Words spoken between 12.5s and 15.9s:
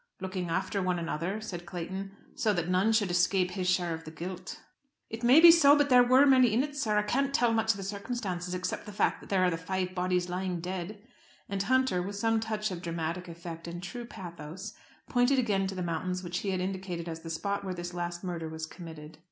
of dramatic effect and true pathos, pointed again to the